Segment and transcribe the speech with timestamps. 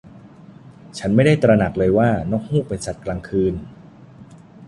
[0.97, 3.53] ฉันไม่ได้ตระหนักเลยว่านกฮูกเป็นสัตว์กลางคืน